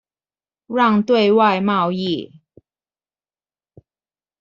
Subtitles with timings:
[0.65, 2.31] 讓對外貿易